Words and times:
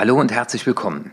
Hallo 0.00 0.18
und 0.18 0.32
herzlich 0.32 0.66
willkommen. 0.66 1.10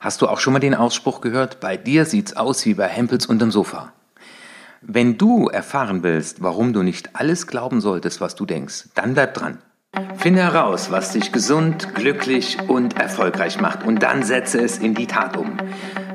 Hast 0.00 0.22
du 0.22 0.26
auch 0.26 0.40
schon 0.40 0.52
mal 0.52 0.58
den 0.58 0.74
Ausspruch 0.74 1.20
gehört, 1.20 1.60
bei 1.60 1.76
dir 1.76 2.04
sieht's 2.04 2.36
aus 2.36 2.66
wie 2.66 2.74
bei 2.74 2.88
Hempels 2.88 3.26
unterm 3.26 3.52
Sofa? 3.52 3.92
Wenn 4.80 5.18
du 5.18 5.46
erfahren 5.46 6.02
willst, 6.02 6.42
warum 6.42 6.72
du 6.72 6.82
nicht 6.82 7.14
alles 7.14 7.46
glauben 7.46 7.80
solltest, 7.80 8.20
was 8.20 8.34
du 8.34 8.44
denkst, 8.44 8.88
dann 8.96 9.14
bleib 9.14 9.34
dran. 9.34 9.58
Finde 10.16 10.42
heraus, 10.42 10.90
was 10.90 11.12
dich 11.12 11.30
gesund, 11.30 11.94
glücklich 11.94 12.58
und 12.66 12.98
erfolgreich 12.98 13.60
macht 13.60 13.84
und 13.84 14.02
dann 14.02 14.24
setze 14.24 14.60
es 14.60 14.78
in 14.78 14.96
die 14.96 15.06
Tat 15.06 15.36
um. 15.36 15.56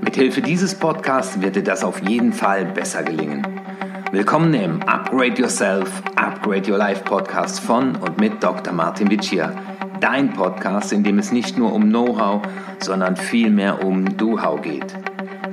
Mithilfe 0.02 0.42
dieses 0.42 0.76
Podcasts 0.76 1.40
wird 1.40 1.56
dir 1.56 1.64
das 1.64 1.86
auf 1.86 2.06
jeden 2.06 2.34
Fall 2.34 2.66
besser 2.66 3.04
gelingen. 3.04 3.48
Willkommen 4.12 4.54
im 4.54 4.84
Upgrade 4.84 5.42
Yourself, 5.42 6.04
Upgrade 6.18 6.70
Your 6.70 6.78
Life 6.78 7.06
Podcast 7.06 7.62
von 7.62 7.96
und 7.96 8.20
mit 8.20 8.44
Dr. 8.44 8.74
Martin 8.74 9.10
Vicia. 9.10 9.54
Dein 10.04 10.34
Podcast, 10.34 10.92
in 10.92 11.06
dem 11.06 11.18
es 11.18 11.32
nicht 11.32 11.58
nur 11.58 11.72
um 11.72 11.84
Know-how, 11.84 12.42
sondern 12.80 13.16
vielmehr 13.16 13.86
um 13.86 14.18
Do-How 14.18 14.62
geht. 14.62 14.94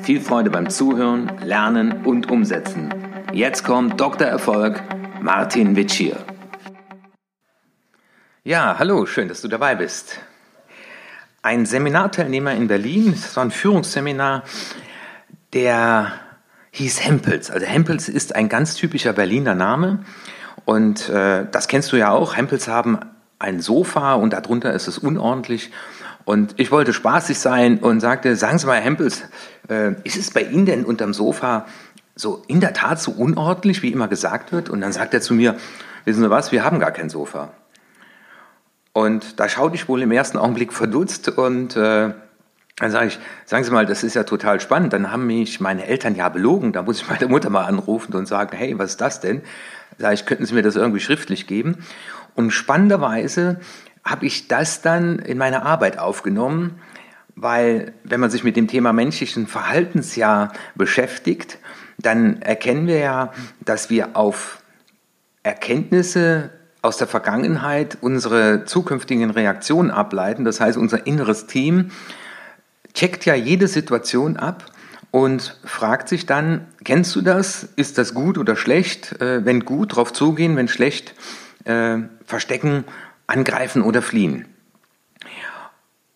Viel 0.03 0.21
Freude 0.21 0.51
beim 0.51 0.69
Zuhören, 0.69 1.31
Lernen 1.45 2.05
und 2.05 2.33
Umsetzen. 2.33 2.93
Jetzt 3.33 3.63
kommt 3.63 4.01
Dr. 4.01 4.27
Erfolg, 4.27 4.83
Martin 5.21 5.77
Witschier. 5.77 6.17
Ja, 8.43 8.75
hallo, 8.77 9.07
schön, 9.07 9.29
dass 9.29 9.41
du 9.41 9.47
dabei 9.47 9.77
bist. 9.77 10.19
Ein 11.43 11.65
Seminarteilnehmer 11.65 12.53
in 12.53 12.67
Berlin, 12.67 13.13
das 13.13 13.37
war 13.37 13.45
ein 13.45 13.53
Führungsseminar, 13.53 14.43
der 15.53 16.11
hieß 16.73 17.05
Hempels. 17.05 17.53
Also 17.53 17.67
Hempels 17.67 18.09
ist 18.09 18.35
ein 18.35 18.49
ganz 18.49 18.75
typischer 18.75 19.13
Berliner 19.13 19.55
Name 19.55 20.05
und 20.65 21.09
äh, 21.09 21.47
das 21.49 21.69
kennst 21.69 21.93
du 21.93 21.97
ja 21.97 22.11
auch. 22.11 22.37
Hempels 22.37 22.67
haben 22.67 22.99
ein 23.41 23.61
Sofa 23.61 24.15
und 24.15 24.33
darunter 24.33 24.73
ist 24.73 24.87
es 24.87 24.99
unordentlich 24.99 25.73
und 26.25 26.55
ich 26.59 26.71
wollte 26.71 26.93
spaßig 26.93 27.39
sein 27.39 27.79
und 27.79 28.01
sagte, 28.01 28.37
sagen 28.37 28.59
Sie 28.59 28.67
mal, 28.67 28.81
Hempels, 28.81 29.25
äh, 29.69 29.95
ist 30.05 30.17
es 30.17 30.31
bei 30.31 30.43
Ihnen 30.43 30.67
denn 30.67 30.85
unterm 30.85 31.13
Sofa 31.13 31.67
so 32.15 32.43
in 32.47 32.61
der 32.61 32.73
Tat 32.73 33.01
so 33.01 33.11
unordentlich, 33.11 33.83
wie 33.83 33.91
immer 33.91 34.07
gesagt 34.07 34.53
wird? 34.53 34.69
Und 34.69 34.81
dann 34.81 34.93
sagt 34.93 35.15
er 35.15 35.21
zu 35.21 35.35
mir, 35.35 35.57
wissen 36.05 36.23
Sie 36.23 36.31
was, 36.31 36.53
wir 36.53 36.65
haben 36.65 36.79
gar 36.79 36.93
kein 36.93 37.09
Sofa. 37.09 37.53
Und 38.93 39.41
da 39.41 39.49
schaute 39.49 39.75
ich 39.75 39.89
wohl 39.89 40.03
im 40.03 40.13
ersten 40.13 40.37
Augenblick 40.37 40.73
verdutzt 40.73 41.29
und 41.31 41.77
äh, 41.77 42.13
dann 42.77 42.91
sage 42.91 43.09
ich, 43.09 43.19
sagen 43.45 43.65
Sie 43.65 43.71
mal, 43.71 43.87
das 43.87 44.03
ist 44.03 44.15
ja 44.15 44.25
total 44.25 44.61
spannend. 44.61 44.93
Dann 44.93 45.11
haben 45.11 45.27
mich 45.27 45.61
meine 45.61 45.87
Eltern 45.87 46.15
ja 46.15 46.29
belogen. 46.29 46.73
Da 46.73 46.83
muss 46.83 47.03
ich 47.03 47.09
meine 47.09 47.29
Mutter 47.29 47.51
mal 47.51 47.65
anrufen 47.65 48.15
und 48.15 48.27
sagen, 48.27 48.57
hey, 48.57 48.79
was 48.79 48.91
ist 48.91 49.01
das 49.01 49.21
denn? 49.21 49.43
Ich, 50.13 50.27
könnten 50.27 50.47
Sie 50.47 50.55
mir 50.55 50.63
das 50.63 50.77
irgendwie 50.77 51.01
schriftlich 51.01 51.47
geben? 51.47 51.79
Und 52.35 52.51
spannenderweise 52.51 53.61
habe 54.05 54.27
ich 54.27 54.49
das 54.49 54.83
dann 54.83 55.19
in 55.19 55.39
meine 55.39 55.65
Arbeit 55.65 55.99
aufgenommen, 55.99 56.81
weil 57.37 57.93
wenn 58.05 58.21
man 58.21 58.31
sich 58.31 58.45
mit 58.45 58.57
dem 58.57 58.69
Thema 58.69 58.93
menschlichen 58.93 59.47
Verhaltens 59.47 60.17
ja 60.17 60.53
beschäftigt, 60.75 61.59
dann 61.99 62.41
erkennen 62.43 62.87
wir 62.87 62.99
ja, 62.99 63.33
dass 63.65 63.91
wir 63.91 64.17
auf 64.17 64.63
Erkenntnisse 65.43 66.51
aus 66.83 66.97
der 66.97 67.07
Vergangenheit 67.07 67.99
unsere 68.01 68.65
zukünftigen 68.65 69.31
Reaktionen 69.31 69.91
ableiten. 69.91 70.45
Das 70.45 70.61
heißt, 70.61 70.79
unser 70.79 71.07
inneres 71.07 71.47
Team 71.47 71.91
checkt 72.95 73.27
ja 73.27 73.35
jede 73.35 73.69
Situation 73.69 74.37
ab 74.37 74.65
und 75.11 75.59
fragt 75.65 76.09
sich 76.09 76.27
dann, 76.27 76.67
kennst 76.85 77.15
du 77.17 77.21
das? 77.21 77.65
Ist 77.77 77.99
das 77.99 78.15
gut 78.15 78.39
oder 78.39 78.57
schlecht? 78.57 79.21
Äh, 79.21 79.45
wenn 79.45 79.65
gut, 79.65 79.97
drauf 79.97 80.13
zugehen, 80.13 80.57
wenn 80.57 80.69
schlecht, 80.69 81.15
äh, 81.65 81.99
verstecken 82.25 82.85
angreifen 83.27 83.83
oder 83.83 84.03
fliehen. 84.03 84.47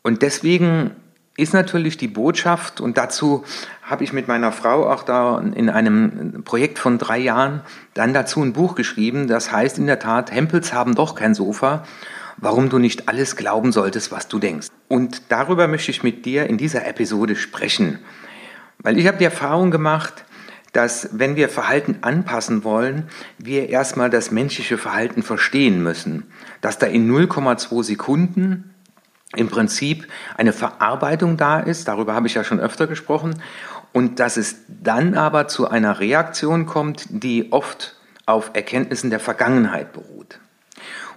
Und 0.02 0.20
deswegen 0.22 0.90
ist 1.36 1.54
natürlich 1.54 1.96
die 1.96 2.08
Botschaft, 2.08 2.80
und 2.80 2.96
dazu 2.98 3.44
habe 3.82 4.04
ich 4.04 4.12
mit 4.12 4.28
meiner 4.28 4.52
Frau 4.52 4.88
auch 4.88 5.02
da 5.02 5.40
in 5.40 5.68
einem 5.68 6.44
Projekt 6.44 6.78
von 6.78 6.98
drei 6.98 7.18
Jahren 7.18 7.62
dann 7.94 8.14
dazu 8.14 8.42
ein 8.42 8.52
Buch 8.52 8.74
geschrieben, 8.76 9.26
das 9.26 9.50
heißt 9.50 9.78
in 9.78 9.86
der 9.86 9.98
Tat, 9.98 10.30
Hempels 10.30 10.72
haben 10.72 10.94
doch 10.94 11.14
kein 11.14 11.34
Sofa, 11.34 11.84
warum 12.36 12.68
du 12.68 12.78
nicht 12.78 13.08
alles 13.08 13.34
glauben 13.34 13.72
solltest, 13.72 14.12
was 14.12 14.28
du 14.28 14.38
denkst. 14.38 14.68
Und 14.88 15.22
darüber 15.30 15.66
möchte 15.66 15.90
ich 15.90 16.02
mit 16.02 16.24
dir 16.24 16.46
in 16.46 16.58
dieser 16.58 16.86
Episode 16.86 17.34
sprechen, 17.34 17.98
weil 18.78 18.98
ich 18.98 19.06
habe 19.06 19.18
die 19.18 19.24
Erfahrung 19.24 19.70
gemacht, 19.70 20.24
dass 20.72 21.10
wenn 21.12 21.36
wir 21.36 21.48
Verhalten 21.48 21.98
anpassen 22.00 22.64
wollen, 22.64 23.04
wir 23.38 23.68
erstmal 23.68 24.10
das 24.10 24.30
menschliche 24.32 24.76
Verhalten 24.76 25.22
verstehen 25.22 25.82
müssen. 25.82 26.24
Dass 26.60 26.78
da 26.78 26.86
in 26.86 27.10
0,2 27.10 27.84
Sekunden 27.84 28.74
im 29.36 29.48
Prinzip 29.48 30.08
eine 30.36 30.52
Verarbeitung 30.52 31.36
da 31.36 31.60
ist, 31.60 31.86
darüber 31.86 32.14
habe 32.14 32.26
ich 32.26 32.34
ja 32.34 32.44
schon 32.44 32.60
öfter 32.60 32.86
gesprochen, 32.86 33.40
und 33.92 34.18
dass 34.18 34.36
es 34.36 34.56
dann 34.68 35.14
aber 35.14 35.46
zu 35.46 35.70
einer 35.70 36.00
Reaktion 36.00 36.66
kommt, 36.66 37.06
die 37.08 37.52
oft 37.52 37.96
auf 38.26 38.50
Erkenntnissen 38.54 39.10
der 39.10 39.20
Vergangenheit 39.20 39.92
beruht. 39.92 40.40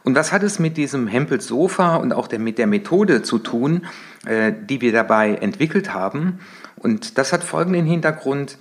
Und 0.03 0.15
was 0.15 0.31
hat 0.31 0.43
es 0.43 0.59
mit 0.59 0.77
diesem 0.77 1.07
Hempels 1.07 1.47
Sofa 1.47 1.95
und 1.95 2.13
auch 2.13 2.27
der, 2.27 2.39
mit 2.39 2.59
der 2.59 2.67
Methode 2.67 3.23
zu 3.23 3.39
tun, 3.39 3.87
äh, 4.25 4.53
die 4.53 4.79
wir 4.79 4.91
dabei 4.91 5.33
entwickelt 5.35 5.93
haben? 5.93 6.39
Und 6.79 7.17
das 7.17 7.33
hat 7.33 7.43
folgenden 7.43 7.85
Hintergrund 7.85 8.57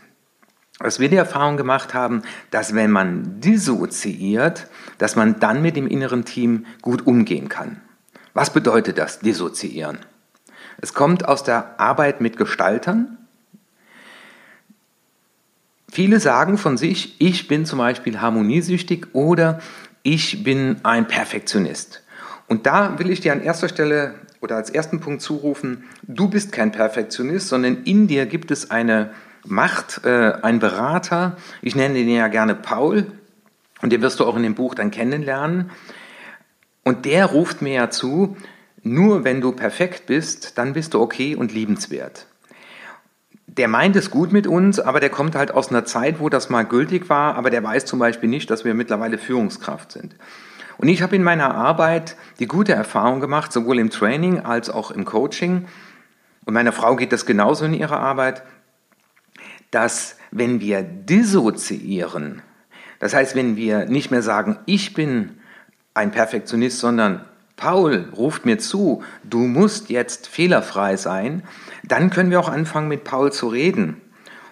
dass 0.78 1.00
wir 1.00 1.08
die 1.08 1.16
Erfahrung 1.16 1.56
gemacht 1.56 1.94
haben, 1.94 2.22
dass 2.50 2.74
wenn 2.74 2.90
man 2.90 3.40
dissoziiert, 3.40 4.68
dass 4.98 5.16
man 5.16 5.40
dann 5.40 5.62
mit 5.62 5.76
dem 5.76 5.86
inneren 5.86 6.24
Team 6.24 6.66
gut 6.82 7.06
umgehen 7.06 7.48
kann. 7.48 7.80
Was 8.34 8.52
bedeutet 8.52 8.98
das, 8.98 9.20
dissoziieren? 9.20 9.98
Es 10.78 10.92
kommt 10.92 11.26
aus 11.26 11.42
der 11.42 11.80
Arbeit 11.80 12.20
mit 12.20 12.36
Gestaltern. 12.36 13.16
Viele 15.90 16.20
sagen 16.20 16.58
von 16.58 16.76
sich, 16.76 17.18
ich 17.18 17.48
bin 17.48 17.64
zum 17.64 17.78
Beispiel 17.78 18.20
harmoniesüchtig 18.20 19.06
oder 19.14 19.60
ich 20.02 20.44
bin 20.44 20.76
ein 20.82 21.08
Perfektionist. 21.08 22.02
Und 22.48 22.66
da 22.66 22.98
will 22.98 23.10
ich 23.10 23.20
dir 23.20 23.32
an 23.32 23.40
erster 23.40 23.70
Stelle 23.70 24.14
oder 24.40 24.56
als 24.56 24.70
ersten 24.70 25.00
Punkt 25.00 25.22
zurufen, 25.22 25.84
du 26.02 26.28
bist 26.28 26.52
kein 26.52 26.72
Perfektionist, 26.72 27.48
sondern 27.48 27.84
in 27.84 28.06
dir 28.06 28.26
gibt 28.26 28.50
es 28.50 28.70
eine 28.70 29.10
macht 29.48 30.04
äh, 30.04 30.32
ein 30.42 30.58
Berater, 30.58 31.36
ich 31.62 31.76
nenne 31.76 31.94
den 31.94 32.08
ja 32.08 32.28
gerne 32.28 32.54
Paul, 32.54 33.06
und 33.82 33.92
den 33.92 34.02
wirst 34.02 34.20
du 34.20 34.24
auch 34.24 34.36
in 34.36 34.42
dem 34.42 34.54
Buch 34.54 34.74
dann 34.74 34.90
kennenlernen. 34.90 35.70
Und 36.82 37.04
der 37.04 37.26
ruft 37.26 37.62
mir 37.62 37.74
ja 37.74 37.90
zu, 37.90 38.36
nur 38.82 39.24
wenn 39.24 39.40
du 39.40 39.52
perfekt 39.52 40.06
bist, 40.06 40.56
dann 40.58 40.72
bist 40.72 40.94
du 40.94 41.00
okay 41.00 41.34
und 41.34 41.52
liebenswert. 41.52 42.26
Der 43.46 43.68
meint 43.68 43.96
es 43.96 44.10
gut 44.10 44.32
mit 44.32 44.46
uns, 44.46 44.80
aber 44.80 45.00
der 45.00 45.10
kommt 45.10 45.34
halt 45.34 45.50
aus 45.50 45.70
einer 45.70 45.84
Zeit, 45.84 46.20
wo 46.20 46.28
das 46.28 46.50
mal 46.50 46.64
gültig 46.64 47.08
war, 47.08 47.36
aber 47.36 47.50
der 47.50 47.62
weiß 47.62 47.84
zum 47.84 47.98
Beispiel 47.98 48.28
nicht, 48.28 48.50
dass 48.50 48.64
wir 48.64 48.74
mittlerweile 48.74 49.18
Führungskraft 49.18 49.92
sind. 49.92 50.14
Und 50.78 50.88
ich 50.88 51.02
habe 51.02 51.16
in 51.16 51.22
meiner 51.22 51.54
Arbeit 51.54 52.16
die 52.38 52.46
gute 52.46 52.72
Erfahrung 52.72 53.20
gemacht, 53.20 53.52
sowohl 53.52 53.78
im 53.78 53.90
Training 53.90 54.40
als 54.40 54.70
auch 54.70 54.90
im 54.90 55.04
Coaching, 55.04 55.66
und 56.44 56.54
meiner 56.54 56.72
Frau 56.72 56.94
geht 56.94 57.12
das 57.12 57.26
genauso 57.26 57.64
in 57.64 57.74
ihrer 57.74 57.98
Arbeit, 57.98 58.44
dass 59.72 60.16
wenn 60.30 60.60
wir 60.60 60.82
dissoziieren, 60.82 62.40
das 63.00 63.14
heißt, 63.14 63.34
wenn 63.34 63.56
wir 63.56 63.86
nicht 63.86 64.10
mehr 64.10 64.22
sagen, 64.22 64.58
ich 64.64 64.94
bin 64.94 65.38
ein 65.92 66.12
Perfektionist, 66.12 66.78
sondern 66.78 67.24
Paul 67.56 68.10
ruft 68.16 68.46
mir 68.46 68.58
zu, 68.58 69.02
du 69.24 69.38
musst 69.38 69.90
jetzt 69.90 70.28
fehlerfrei 70.28 70.96
sein, 70.96 71.42
dann 71.84 72.10
können 72.10 72.30
wir 72.30 72.38
auch 72.38 72.48
anfangen, 72.48 72.88
mit 72.88 73.04
Paul 73.04 73.32
zu 73.32 73.48
reden. 73.48 74.00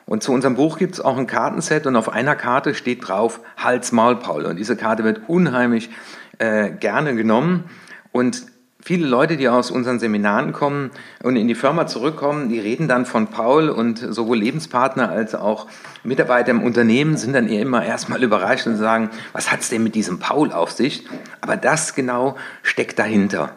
Und 0.06 0.22
zu 0.22 0.32
unserem 0.32 0.54
Buch 0.54 0.78
gibt 0.78 0.94
es 0.94 1.00
auch 1.00 1.16
ein 1.16 1.26
Kartenset 1.26 1.86
und 1.86 1.96
auf 1.96 2.10
einer 2.10 2.36
Karte 2.36 2.74
steht 2.74 3.08
drauf 3.08 3.40
Hals 3.56 3.92
Maul 3.92 4.16
Paul. 4.16 4.44
Und 4.44 4.56
diese 4.56 4.76
Karte 4.76 5.02
wird 5.04 5.22
unheimlich 5.28 5.90
äh, 6.38 6.70
gerne 6.70 7.14
genommen. 7.14 7.64
Und 8.12 8.44
viele 8.82 9.06
Leute, 9.06 9.38
die 9.38 9.48
aus 9.48 9.70
unseren 9.70 9.98
Seminaren 9.98 10.52
kommen 10.52 10.90
und 11.22 11.36
in 11.36 11.48
die 11.48 11.54
Firma 11.54 11.86
zurückkommen, 11.86 12.50
die 12.50 12.60
reden 12.60 12.86
dann 12.86 13.06
von 13.06 13.28
Paul 13.28 13.70
und 13.70 13.98
sowohl 13.98 14.38
Lebenspartner 14.38 15.08
als 15.08 15.34
auch 15.34 15.68
Mitarbeiter 16.02 16.50
im 16.50 16.62
Unternehmen 16.62 17.16
sind 17.16 17.32
dann 17.32 17.48
eher 17.48 17.62
immer 17.62 17.82
erstmal 17.82 18.22
überrascht 18.22 18.66
und 18.66 18.76
sagen, 18.76 19.08
was 19.32 19.50
hat 19.50 19.60
es 19.60 19.70
denn 19.70 19.82
mit 19.82 19.94
diesem 19.94 20.18
Paul 20.18 20.52
auf 20.52 20.70
sich? 20.70 21.06
Aber 21.40 21.56
das 21.56 21.94
genau 21.94 22.36
steckt 22.62 22.98
dahinter. 22.98 23.52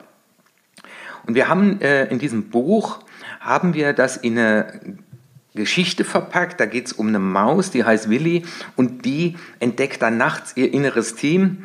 Und 1.25 1.35
wir 1.35 1.49
haben 1.49 1.81
äh, 1.81 2.05
in 2.05 2.19
diesem 2.19 2.49
Buch, 2.49 2.99
haben 3.41 3.73
wir 3.73 3.91
das 3.91 4.15
in 4.15 4.39
eine 4.39 4.97
Geschichte 5.57 6.05
verpackt. 6.05 6.61
Da 6.61 6.65
geht 6.65 6.87
es 6.87 6.93
um 6.93 7.09
eine 7.09 7.19
Maus, 7.19 7.69
die 7.69 7.83
heißt 7.83 8.09
Willi 8.09 8.45
und 8.77 9.03
die 9.03 9.35
entdeckt 9.59 10.01
dann 10.01 10.17
nachts 10.17 10.53
ihr 10.55 10.73
inneres 10.73 11.15
Team 11.15 11.63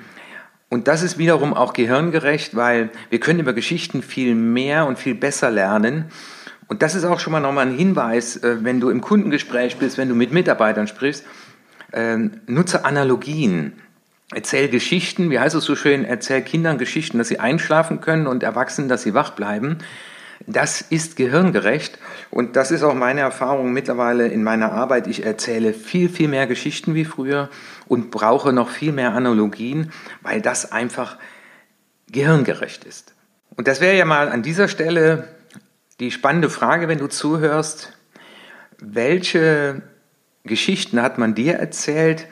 und 0.73 0.89
das 0.89 1.03
ist 1.03 1.19
wiederum 1.19 1.53
auch 1.53 1.75
gehirngerecht, 1.75 2.56
weil 2.56 2.89
wir 3.11 3.21
können 3.21 3.41
über 3.41 3.53
Geschichten 3.53 4.00
viel 4.03 4.35
mehr 4.35 4.87
und 4.87 4.99
viel 4.99 5.15
besser 5.15 5.50
lernen. 5.50 6.06
Und 6.67 6.81
das 6.81 6.94
ist 6.94 7.05
auch 7.05 7.21
schon 7.21 7.35
mal 7.35 7.41
nochmal 7.41 7.67
ein 7.67 7.77
Hinweis, 7.77 8.39
äh, 8.39 8.56
wenn 8.62 8.81
du 8.81 8.89
im 8.89 9.03
Kundengespräch 9.03 9.77
bist, 9.77 9.99
wenn 9.99 10.09
du 10.09 10.15
mit 10.15 10.33
Mitarbeitern 10.33 10.87
sprichst, 10.87 11.27
ähm, 11.93 12.41
nutze 12.47 12.87
Analogien. 12.87 13.75
Erzähl 14.35 14.71
Geschichten, 14.71 15.29
wie 15.29 15.39
heißt 15.39 15.55
es 15.55 15.65
so 15.67 15.77
schön, 15.77 16.06
erzähl 16.06 16.41
Kindern 16.41 16.79
Geschichten, 16.79 17.19
dass 17.19 17.29
sie 17.29 17.39
einschlafen 17.39 18.00
können 18.00 18.27
und 18.27 18.43
Erwachsenen, 18.43 18.89
dass 18.89 19.03
sie 19.03 19.12
wach 19.12 19.33
bleiben. 19.33 19.77
Das 20.47 20.81
ist 20.81 21.17
gehirngerecht 21.17 21.99
und 22.31 22.56
das 22.56 22.71
ist 22.71 22.83
auch 22.83 22.94
meine 22.94 23.21
Erfahrung 23.21 23.73
mittlerweile 23.73 24.29
in 24.29 24.43
meiner 24.43 24.73
Arbeit. 24.73 25.06
Ich 25.06 25.25
erzähle 25.25 25.75
viel, 25.75 26.09
viel 26.09 26.29
mehr 26.29 26.47
Geschichten 26.47 26.94
wie 26.94 27.05
früher 27.05 27.49
und 27.87 28.11
brauche 28.11 28.53
noch 28.53 28.71
viel 28.71 28.93
mehr 28.93 29.12
Analogien, 29.12 29.93
weil 30.23 30.41
das 30.41 30.73
einfach 30.73 31.19
gehirngerecht 32.11 32.85
ist. 32.85 33.15
Und 33.56 33.69
das 33.69 33.81
wäre 33.81 33.97
ja 33.97 34.05
mal 34.05 34.29
an 34.29 34.43
dieser 34.43 34.69
Stelle 34.69 35.29
die 36.00 36.11
spannende 36.11 36.50
Frage, 36.50 36.89
wenn 36.89 36.99
du 36.99 37.06
zuhörst, 37.06 37.93
welche 38.79 39.83
Geschichten 40.44 41.00
hat 41.00 41.19
man 41.19 41.35
dir 41.35 41.55
erzählt? 41.55 42.27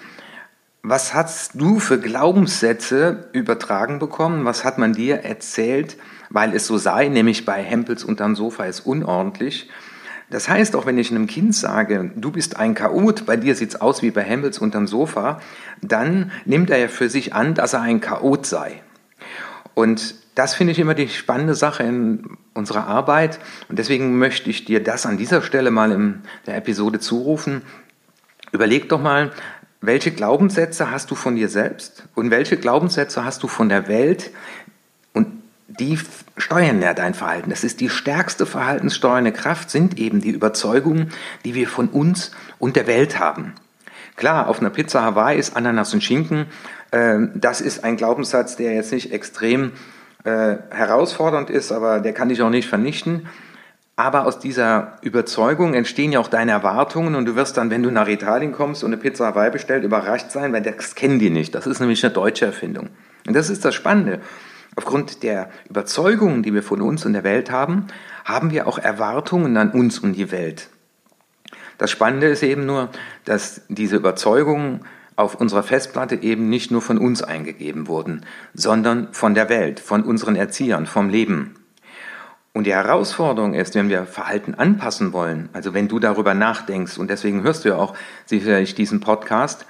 Was 0.82 1.14
hast 1.14 1.52
du 1.54 1.78
für 1.78 2.00
Glaubenssätze 2.00 3.28
übertragen 3.32 3.98
bekommen? 3.98 4.44
Was 4.44 4.64
hat 4.64 4.78
man 4.78 4.94
dir 4.94 5.24
erzählt, 5.24 5.96
weil 6.30 6.54
es 6.54 6.66
so 6.66 6.78
sei, 6.78 7.08
nämlich 7.08 7.44
bei 7.44 7.62
Hempels 7.62 8.04
unterm 8.04 8.36
Sofa 8.36 8.64
ist 8.64 8.80
unordentlich? 8.80 9.68
Das 10.30 10.48
heißt, 10.48 10.76
auch 10.76 10.86
wenn 10.86 10.96
ich 10.96 11.10
einem 11.10 11.26
Kind 11.26 11.56
sage, 11.56 12.12
du 12.14 12.30
bist 12.30 12.56
ein 12.56 12.76
Chaot, 12.76 13.26
bei 13.26 13.36
dir 13.36 13.56
sieht's 13.56 13.80
aus 13.80 14.00
wie 14.00 14.12
bei 14.12 14.22
Hempels 14.22 14.58
unterm 14.58 14.86
Sofa, 14.86 15.40
dann 15.82 16.30
nimmt 16.44 16.70
er 16.70 16.78
ja 16.78 16.88
für 16.88 17.10
sich 17.10 17.34
an, 17.34 17.54
dass 17.54 17.72
er 17.72 17.82
ein 17.82 18.00
Chaot 18.00 18.46
sei. 18.46 18.80
Und 19.74 20.14
das 20.36 20.54
finde 20.54 20.72
ich 20.72 20.78
immer 20.78 20.94
die 20.94 21.08
spannende 21.08 21.56
Sache 21.56 21.82
in 21.82 22.36
unserer 22.54 22.86
Arbeit. 22.86 23.40
Und 23.68 23.78
deswegen 23.80 24.18
möchte 24.18 24.50
ich 24.50 24.64
dir 24.64 24.82
das 24.82 25.04
an 25.04 25.18
dieser 25.18 25.42
Stelle 25.42 25.72
mal 25.72 25.90
in 25.90 26.22
der 26.46 26.56
Episode 26.56 27.00
zurufen. 27.00 27.62
Überleg 28.52 28.88
doch 28.88 29.00
mal, 29.00 29.32
welche 29.80 30.12
Glaubenssätze 30.12 30.90
hast 30.90 31.10
du 31.10 31.14
von 31.14 31.36
dir 31.36 31.48
selbst 31.48 32.04
und 32.14 32.30
welche 32.30 32.56
Glaubenssätze 32.56 33.24
hast 33.24 33.42
du 33.42 33.48
von 33.48 33.68
der 33.68 33.88
Welt 33.88 34.30
die 35.78 35.98
steuern 36.36 36.82
ja 36.82 36.94
dein 36.94 37.14
Verhalten. 37.14 37.50
Das 37.50 37.64
ist 37.64 37.80
die 37.80 37.88
stärkste 37.88 38.46
verhaltenssteuernde 38.46 39.32
Kraft, 39.32 39.70
sind 39.70 39.98
eben 39.98 40.20
die 40.20 40.30
Überzeugungen, 40.30 41.10
die 41.44 41.54
wir 41.54 41.68
von 41.68 41.88
uns 41.88 42.32
und 42.58 42.76
der 42.76 42.86
Welt 42.86 43.18
haben. 43.18 43.54
Klar, 44.16 44.48
auf 44.48 44.60
einer 44.60 44.70
Pizza 44.70 45.02
Hawaii 45.02 45.38
ist 45.38 45.56
Ananas 45.56 45.94
und 45.94 46.02
Schinken. 46.02 46.46
Äh, 46.90 47.18
das 47.34 47.60
ist 47.60 47.84
ein 47.84 47.96
Glaubenssatz, 47.96 48.56
der 48.56 48.74
jetzt 48.74 48.92
nicht 48.92 49.12
extrem 49.12 49.72
äh, 50.24 50.56
herausfordernd 50.70 51.50
ist, 51.50 51.72
aber 51.72 52.00
der 52.00 52.12
kann 52.12 52.28
dich 52.28 52.42
auch 52.42 52.50
nicht 52.50 52.68
vernichten. 52.68 53.28
Aber 53.96 54.26
aus 54.26 54.38
dieser 54.38 54.96
Überzeugung 55.02 55.74
entstehen 55.74 56.12
ja 56.12 56.20
auch 56.20 56.28
deine 56.28 56.52
Erwartungen 56.52 57.14
und 57.14 57.26
du 57.26 57.36
wirst 57.36 57.56
dann, 57.58 57.70
wenn 57.70 57.82
du 57.82 57.90
nach 57.90 58.08
Italien 58.08 58.52
kommst 58.52 58.82
und 58.82 58.92
eine 58.92 59.00
Pizza 59.00 59.26
Hawaii 59.26 59.50
bestellt, 59.50 59.84
überrascht 59.84 60.30
sein, 60.30 60.52
weil 60.52 60.62
das 60.62 60.94
kennen 60.94 61.18
die 61.18 61.30
nicht. 61.30 61.54
Das 61.54 61.66
ist 61.66 61.80
nämlich 61.80 62.02
eine 62.02 62.12
deutsche 62.12 62.46
Erfindung. 62.46 62.88
Und 63.26 63.36
das 63.36 63.50
ist 63.50 63.64
das 63.64 63.74
Spannende. 63.74 64.20
Aufgrund 64.76 65.22
der 65.22 65.50
Überzeugungen, 65.68 66.42
die 66.42 66.54
wir 66.54 66.62
von 66.62 66.80
uns 66.80 67.04
und 67.04 67.12
der 67.12 67.24
Welt 67.24 67.50
haben, 67.50 67.86
haben 68.24 68.50
wir 68.50 68.66
auch 68.66 68.78
Erwartungen 68.78 69.56
an 69.56 69.70
uns 69.72 69.98
und 69.98 70.14
die 70.14 70.30
Welt. 70.30 70.68
Das 71.78 71.90
Spannende 71.90 72.28
ist 72.28 72.42
eben 72.42 72.66
nur, 72.66 72.90
dass 73.24 73.62
diese 73.68 73.96
Überzeugungen 73.96 74.84
auf 75.16 75.34
unserer 75.34 75.62
Festplatte 75.62 76.16
eben 76.22 76.48
nicht 76.48 76.70
nur 76.70 76.82
von 76.82 76.98
uns 76.98 77.22
eingegeben 77.22 77.88
wurden, 77.88 78.24
sondern 78.54 79.08
von 79.12 79.34
der 79.34 79.48
Welt, 79.48 79.80
von 79.80 80.02
unseren 80.02 80.36
Erziehern, 80.36 80.86
vom 80.86 81.08
Leben. 81.08 81.54
Und 82.52 82.64
die 82.64 82.74
Herausforderung 82.74 83.54
ist, 83.54 83.74
wenn 83.74 83.88
wir 83.88 84.06
Verhalten 84.06 84.54
anpassen 84.54 85.12
wollen, 85.12 85.48
also 85.52 85.72
wenn 85.72 85.88
du 85.88 85.98
darüber 86.00 86.34
nachdenkst, 86.34 86.98
und 86.98 87.08
deswegen 87.08 87.42
hörst 87.42 87.64
du 87.64 87.70
ja 87.70 87.76
auch 87.76 87.94
sicherlich 88.26 88.74
diesen 88.74 89.00
Podcast, 89.00 89.66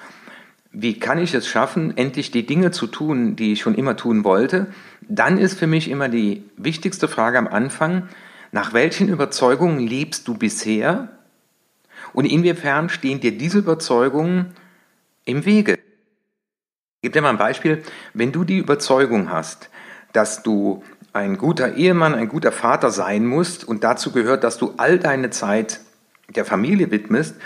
wie 0.72 0.98
kann 0.98 1.18
ich 1.18 1.34
es 1.34 1.46
schaffen, 1.46 1.96
endlich 1.96 2.30
die 2.30 2.46
Dinge 2.46 2.70
zu 2.70 2.86
tun, 2.86 3.36
die 3.36 3.52
ich 3.52 3.60
schon 3.60 3.74
immer 3.74 3.96
tun 3.96 4.24
wollte, 4.24 4.68
dann 5.08 5.38
ist 5.38 5.58
für 5.58 5.66
mich 5.66 5.90
immer 5.90 6.08
die 6.08 6.44
wichtigste 6.56 7.08
Frage 7.08 7.38
am 7.38 7.48
Anfang, 7.48 8.08
nach 8.52 8.72
welchen 8.72 9.08
Überzeugungen 9.08 9.80
lebst 9.80 10.28
du 10.28 10.34
bisher 10.34 11.08
und 12.12 12.24
inwiefern 12.24 12.88
stehen 12.88 13.20
dir 13.20 13.36
diese 13.36 13.58
Überzeugungen 13.58 14.54
im 15.24 15.44
Wege? 15.44 15.74
Ich 15.74 17.02
gebe 17.02 17.12
dir 17.12 17.22
mal 17.22 17.30
ein 17.30 17.38
Beispiel. 17.38 17.82
Wenn 18.14 18.32
du 18.32 18.44
die 18.44 18.58
Überzeugung 18.58 19.30
hast, 19.30 19.70
dass 20.12 20.42
du 20.42 20.82
ein 21.12 21.38
guter 21.38 21.74
Ehemann, 21.74 22.14
ein 22.14 22.28
guter 22.28 22.52
Vater 22.52 22.90
sein 22.90 23.26
musst 23.26 23.66
und 23.66 23.84
dazu 23.84 24.12
gehört, 24.12 24.44
dass 24.44 24.58
du 24.58 24.74
all 24.76 24.98
deine 24.98 25.30
Zeit 25.30 25.80
der 26.34 26.44
Familie 26.44 26.90
widmest, 26.90 27.36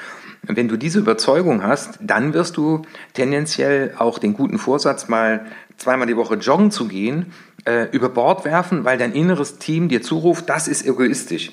wenn 0.47 0.69
du 0.69 0.77
diese 0.77 0.99
Überzeugung 0.99 1.63
hast, 1.63 1.99
dann 2.01 2.35
wirst 2.35 2.57
du 2.57 2.83
tendenziell 3.15 3.95
auch 3.99 4.19
den 4.19 4.35
guten 4.35 4.59
Vorsatz, 4.59 5.09
mal 5.09 5.47
zweimal 5.77 6.07
die 6.07 6.17
Woche 6.17 6.35
joggen 6.35 6.71
zu 6.71 6.87
gehen, 6.87 7.33
äh, 7.65 7.89
über 7.93 8.09
Bord 8.09 8.45
werfen, 8.45 8.85
weil 8.85 8.99
dein 8.99 9.13
inneres 9.13 9.59
Team 9.59 9.89
dir 9.89 10.03
zuruft, 10.03 10.49
das 10.49 10.69
ist 10.69 10.87
egoistisch. 10.87 11.53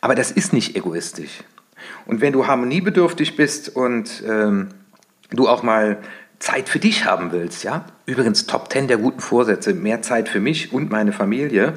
Aber 0.00 0.14
das 0.14 0.30
ist 0.30 0.52
nicht 0.52 0.76
egoistisch. 0.76 1.42
Und 2.06 2.20
wenn 2.20 2.32
du 2.32 2.46
harmoniebedürftig 2.46 3.36
bist 3.36 3.74
und 3.74 4.22
ähm, 4.26 4.68
du 5.30 5.48
auch 5.48 5.62
mal 5.62 5.98
Zeit 6.38 6.68
für 6.68 6.78
dich 6.78 7.04
haben 7.04 7.32
willst, 7.32 7.64
ja, 7.64 7.86
übrigens 8.06 8.46
Top 8.46 8.72
10 8.72 8.88
der 8.88 8.98
guten 8.98 9.20
Vorsätze, 9.20 9.74
mehr 9.74 10.02
Zeit 10.02 10.28
für 10.28 10.40
mich 10.40 10.72
und 10.72 10.90
meine 10.90 11.12
Familie, 11.12 11.74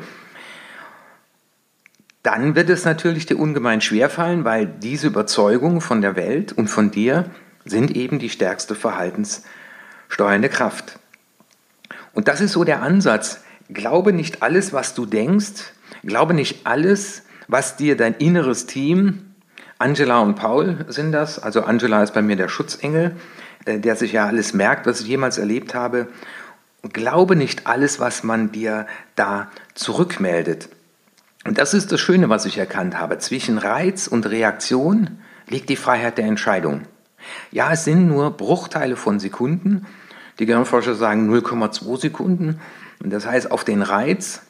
dann 2.30 2.56
wird 2.56 2.70
es 2.70 2.86
natürlich 2.86 3.26
dir 3.26 3.40
ungemein 3.40 3.82
schwerfallen, 3.82 4.46
weil 4.46 4.68
diese 4.68 5.08
Überzeugungen 5.08 5.82
von 5.82 6.04
der 6.04 6.16
Welt 6.16 6.54
und 6.54 6.68
von 6.68 6.92
dir 6.92 7.26
sind 7.66 7.96
eben 7.96 8.20
die 8.20 8.30
stärkste 8.30 8.76
verhaltenssteuernde 8.76 10.50
Kraft. 10.50 11.00
Und 12.14 12.28
das 12.28 12.40
ist 12.40 12.52
so 12.52 12.64
der 12.64 12.84
Ansatz. 12.84 13.42
Glaube 13.70 14.14
nicht 14.14 14.44
alles, 14.44 14.74
was 14.74 14.94
du 14.94 15.08
denkst, 15.08 15.74
glaube 16.04 16.36
nicht 16.36 16.68
alles, 16.68 17.24
was 17.48 17.78
dir 17.78 17.98
dein 17.98 18.14
inneres 18.14 18.68
Team, 18.68 19.34
Angela 19.80 20.20
und 20.20 20.36
Paul 20.36 20.86
sind 20.88 21.12
das, 21.12 21.40
also 21.40 21.64
Angela 21.64 22.04
ist 22.04 22.14
bei 22.14 22.22
mir 22.22 22.36
der 22.36 22.48
Schutzengel, 22.48 23.16
äh, 23.66 23.80
der 23.80 23.96
sich 23.96 24.12
ja 24.12 24.28
alles 24.28 24.54
merkt, 24.54 24.86
was 24.86 25.02
ich 25.02 25.08
jemals 25.08 25.40
erlebt 25.40 25.74
habe. 25.74 26.10
Glaube 26.94 27.36
nicht 27.36 27.66
alles, 27.66 28.00
was 28.00 28.22
man 28.24 28.52
dir 28.52 28.86
da 29.16 29.50
zurückmeldet. 29.74 30.70
Und 31.46 31.58
das 31.58 31.74
ist 31.74 31.92
das 31.92 32.00
Schöne, 32.00 32.30
was 32.30 32.46
ich 32.46 32.58
erkannt 32.58 33.00
habe. 33.00 33.18
Zwischen 33.18 33.58
Reiz 33.58 34.08
und 34.08 34.30
Reaktion 34.30 35.20
liegt 35.48 35.70
die 35.70 35.76
Freiheit 35.76 36.18
der 36.18 36.26
Entscheidung. 36.26 36.84
Ja, 37.52 37.72
es 37.72 37.86
sind 37.86 38.08
nur 38.08 38.32
Bruchteile 38.32 38.96
von 38.96 39.20
Sekunden. 39.20 39.86
Die 40.40 40.46
Gehirnforscher 40.46 40.96
sagen 40.96 41.30
0,2 41.34 42.00
Sekunden. 42.00 42.60
Und 43.02 43.12
das 43.12 43.26
heißt, 43.26 43.52
auf 43.52 43.64
den 43.64 43.82
Reiz, 43.82 44.42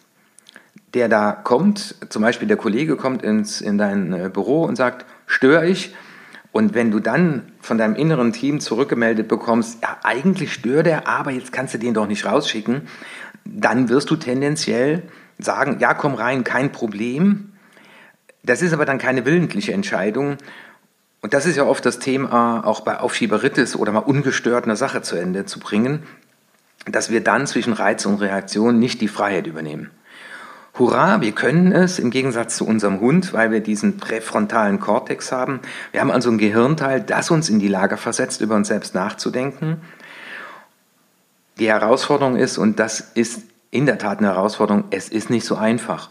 der 0.93 1.09
da 1.09 1.31
kommt, 1.31 1.95
zum 2.09 2.21
Beispiel 2.21 2.47
der 2.47 2.57
Kollege 2.57 2.95
kommt 2.95 3.21
ins, 3.21 3.61
in 3.61 3.77
dein 3.77 4.13
äh, 4.13 4.29
Büro 4.31 4.63
und 4.63 4.75
sagt, 4.75 5.05
störe 5.27 5.67
ich, 5.67 5.93
und 6.51 6.73
wenn 6.73 6.89
du 6.89 6.99
dann 6.99 7.51
von 7.61 7.77
deinem 7.77 7.95
inneren 7.95 8.33
Team 8.33 8.59
zurückgemeldet 8.59 9.27
bekommst, 9.27 9.83
ja, 9.83 9.97
eigentlich 10.03 10.51
stört 10.51 10.87
er, 10.87 11.07
aber 11.07 11.31
jetzt 11.31 11.51
kannst 11.51 11.75
du 11.75 11.77
den 11.77 11.93
doch 11.93 12.07
nicht 12.07 12.25
rausschicken, 12.25 12.87
dann 13.45 13.89
wirst 13.89 14.09
du 14.09 14.15
tendenziell 14.15 15.03
sagen, 15.39 15.77
ja, 15.79 15.93
komm 15.93 16.13
rein, 16.13 16.43
kein 16.43 16.71
Problem. 16.71 17.53
Das 18.43 18.61
ist 18.61 18.73
aber 18.73 18.85
dann 18.85 18.99
keine 18.99 19.25
willentliche 19.25 19.73
Entscheidung. 19.73 20.37
Und 21.21 21.33
das 21.33 21.45
ist 21.45 21.55
ja 21.55 21.63
oft 21.63 21.85
das 21.85 21.99
Thema, 21.99 22.65
auch 22.65 22.81
bei 22.81 22.99
Aufschieberitis 22.99 23.75
oder 23.75 23.91
mal 23.91 23.99
ungestört 23.99 24.65
eine 24.65 24.75
Sache 24.75 25.01
zu 25.01 25.15
Ende 25.15 25.45
zu 25.45 25.59
bringen, 25.59 26.03
dass 26.85 27.09
wir 27.09 27.21
dann 27.21 27.47
zwischen 27.47 27.73
Reiz 27.73 28.05
und 28.05 28.21
Reaktion 28.21 28.79
nicht 28.79 29.01
die 29.01 29.07
Freiheit 29.07 29.47
übernehmen 29.47 29.89
hurra, 30.79 31.21
wir 31.21 31.33
können 31.33 31.71
es, 31.73 31.99
im 31.99 32.09
Gegensatz 32.09 32.55
zu 32.55 32.65
unserem 32.65 32.99
Hund, 33.01 33.33
weil 33.33 33.51
wir 33.51 33.59
diesen 33.59 33.97
präfrontalen 33.97 34.79
Kortex 34.79 35.31
haben. 35.31 35.59
Wir 35.91 36.01
haben 36.01 36.09
also 36.09 36.31
ein 36.31 36.37
Gehirnteil, 36.37 37.01
das 37.01 37.29
uns 37.29 37.49
in 37.49 37.59
die 37.59 37.67
Lage 37.67 37.97
versetzt, 37.97 38.41
über 38.41 38.55
uns 38.55 38.69
selbst 38.69 38.95
nachzudenken. 38.95 39.81
Die 41.59 41.67
Herausforderung 41.67 42.37
ist, 42.37 42.57
und 42.57 42.79
das 42.79 43.01
ist 43.13 43.41
in 43.71 43.85
der 43.85 43.97
Tat 43.97 44.19
eine 44.19 44.29
Herausforderung, 44.29 44.85
es 44.91 45.09
ist 45.09 45.29
nicht 45.29 45.45
so 45.45 45.55
einfach. 45.55 46.09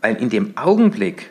Weil 0.00 0.16
in 0.16 0.30
dem 0.30 0.56
Augenblick 0.56 1.30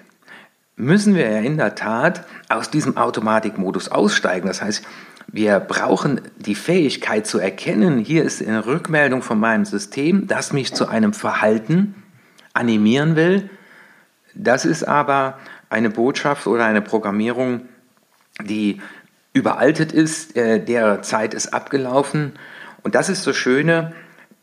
müssen 0.76 1.16
wir 1.16 1.30
ja 1.30 1.40
in 1.40 1.58
der 1.58 1.76
Tat 1.76 2.26
aus 2.50 2.70
diesem 2.70 2.98
Automatikmodus 2.98 3.90
aussteigen. 3.90 4.48
Das 4.48 4.62
heißt, 4.62 4.84
wir 5.28 5.60
brauchen 5.60 6.22
die 6.38 6.56
Fähigkeit 6.56 7.26
zu 7.26 7.40
erkennen, 7.40 8.00
hier 8.00 8.24
ist 8.24 8.46
eine 8.46 8.66
Rückmeldung 8.66 9.22
von 9.22 9.40
meinem 9.40 9.66
System, 9.66 10.28
das 10.28 10.54
mich 10.54 10.74
zu 10.74 10.88
einem 10.88 11.14
Verhalten 11.14 11.96
animieren 12.54 13.16
will. 13.16 13.50
Das 14.36 14.66
ist 14.66 14.84
aber 14.84 15.38
eine 15.70 15.90
Botschaft 15.90 16.46
oder 16.48 16.66
eine 16.66 16.82
Programmierung, 16.82 17.62
die 18.44 18.82
überaltet 19.34 19.92
ist, 19.92 20.36
äh, 20.36 20.64
der 20.64 21.02
Zeit 21.02 21.34
ist 21.34 21.54
abgelaufen. 21.54 22.34
Und 22.84 22.96
das 22.96 23.10
ist 23.10 23.26
das 23.26 23.36
Schöne, 23.36 23.94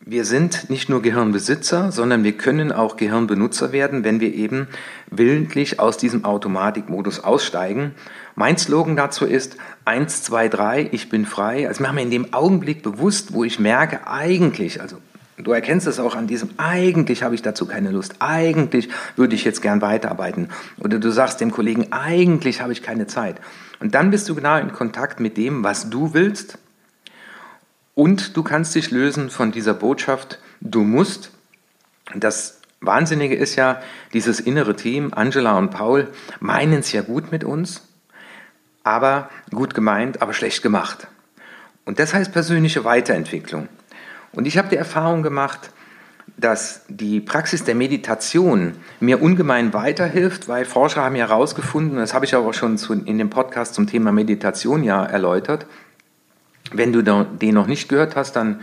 wir 0.02 0.25
sind 0.25 0.71
nicht 0.71 0.88
nur 0.88 1.02
Gehirnbesitzer, 1.02 1.92
sondern 1.92 2.25
wir 2.25 2.33
können 2.33 2.73
auch 2.73 2.97
Gehirnbenutzer 2.97 3.71
werden, 3.71 4.02
wenn 4.02 4.19
wir 4.19 4.35
eben 4.35 4.66
willentlich 5.11 5.78
aus 5.78 5.99
diesem 5.99 6.25
Automatikmodus 6.25 7.21
aussteigen. 7.21 7.95
Mein 8.35 8.57
Slogan 8.57 8.97
dazu 8.97 9.26
ist 9.26 9.57
1, 9.85 10.23
2, 10.23 10.49
3, 10.49 10.88
ich 10.92 11.11
bin 11.11 11.26
frei. 11.26 11.69
Also 11.69 11.83
machen 11.83 11.97
wir 11.97 12.02
in 12.02 12.11
dem 12.11 12.33
Augenblick 12.33 12.83
bewusst, 12.83 13.35
wo 13.35 13.45
ich 13.45 13.59
merke, 13.59 14.07
eigentlich, 14.07 14.80
also 14.80 14.97
Du 15.42 15.52
erkennst 15.52 15.87
es 15.87 15.99
auch 15.99 16.16
an 16.16 16.26
diesem, 16.26 16.50
eigentlich 16.59 17.23
habe 17.23 17.35
ich 17.35 17.40
dazu 17.40 17.64
keine 17.64 17.90
Lust, 17.90 18.16
eigentlich 18.19 18.90
würde 19.16 19.35
ich 19.35 19.42
jetzt 19.42 19.62
gern 19.62 19.80
weiterarbeiten. 19.80 20.50
Oder 20.78 20.99
du 20.99 21.11
sagst 21.11 21.40
dem 21.40 21.50
Kollegen, 21.50 21.92
eigentlich 21.92 22.61
habe 22.61 22.73
ich 22.73 22.83
keine 22.83 23.07
Zeit. 23.07 23.40
Und 23.78 23.95
dann 23.95 24.11
bist 24.11 24.28
du 24.28 24.35
genau 24.35 24.59
in 24.59 24.73
Kontakt 24.73 25.19
mit 25.19 25.38
dem, 25.38 25.64
was 25.64 25.88
du 25.88 26.12
willst. 26.12 26.59
Und 27.94 28.37
du 28.37 28.42
kannst 28.42 28.75
dich 28.75 28.90
lösen 28.90 29.30
von 29.30 29.52
dieser 29.52 29.75
Botschaft, 29.75 30.38
du 30.61 30.82
musst. 30.82 31.30
Das 32.14 32.61
Wahnsinnige 32.80 33.35
ist 33.35 33.56
ja, 33.56 33.80
dieses 34.12 34.40
innere 34.40 34.75
Team, 34.75 35.12
Angela 35.14 35.59
und 35.59 35.70
Paul, 35.70 36.09
meinen 36.40 36.80
es 36.80 36.92
ja 36.92 37.02
gut 37.02 37.30
mit 37.30 37.44
uns, 37.44 37.82
aber 38.85 39.28
gut 39.50 39.75
gemeint, 39.75 40.23
aber 40.23 40.32
schlecht 40.32 40.62
gemacht. 40.62 41.09
Und 41.85 41.99
das 41.99 42.14
heißt 42.14 42.32
persönliche 42.32 42.85
Weiterentwicklung. 42.85 43.68
Und 44.32 44.47
ich 44.47 44.56
habe 44.56 44.68
die 44.68 44.76
Erfahrung 44.76 45.23
gemacht, 45.23 45.70
dass 46.37 46.82
die 46.88 47.20
Praxis 47.20 47.64
der 47.64 47.75
Meditation 47.75 48.76
mir 49.00 49.20
ungemein 49.20 49.75
weiterhilft, 49.75 50.49
weil 50.49 50.64
Forscher 50.64 51.02
haben 51.02 51.16
ja 51.16 51.28
herausgefunden, 51.28 51.99
das 51.99 52.14
habe 52.14 52.25
ich 52.25 52.35
auch 52.35 52.54
schon 52.54 52.78
in 53.04 53.18
dem 53.18 53.30
Podcast 53.30 53.75
zum 53.75 53.87
Thema 53.87 54.12
Meditation 54.12 54.85
ja 54.85 55.04
erläutert. 55.04 55.66
Wenn 56.72 56.92
du 56.92 57.02
den 57.02 57.54
noch 57.54 57.66
nicht 57.66 57.88
gehört 57.88 58.16
hast, 58.16 58.36
dann 58.36 58.60